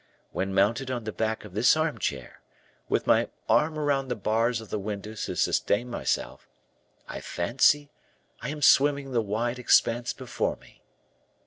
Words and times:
When 0.31 0.51
mounted 0.51 0.89
on 0.89 1.03
the 1.03 1.11
back 1.11 1.45
of 1.45 1.53
this 1.53 1.77
armchair, 1.77 2.41
with 2.89 3.05
my 3.05 3.29
arm 3.47 3.77
around 3.77 4.07
the 4.07 4.15
bars 4.15 4.59
of 4.59 4.71
the 4.71 4.79
window 4.79 5.13
to 5.13 5.35
sustain 5.35 5.91
myself, 5.91 6.49
I 7.07 7.21
fancy 7.21 7.91
I 8.41 8.49
am 8.49 8.63
swimming 8.63 9.11
the 9.11 9.21
wide 9.21 9.59
expanse 9.59 10.11
before 10.11 10.55
me." 10.55 10.81